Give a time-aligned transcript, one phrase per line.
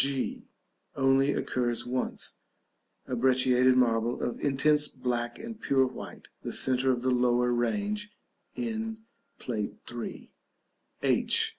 [0.03, 0.47] g.
[0.95, 2.37] Occurs only once.
[3.05, 8.09] A brecciated marble of intense black and pure white, the centre of the lower range
[8.55, 8.97] in
[9.37, 10.31] Plate III.
[11.03, 11.49] h.